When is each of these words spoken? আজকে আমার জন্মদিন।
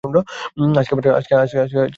আজকে 0.73 0.91
আমার 0.93 1.47
জন্মদিন। 1.47 1.87